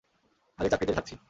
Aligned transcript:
আগের 0.59 0.71
চাকরিতেই 0.71 0.97
থাকছি। 0.97 1.15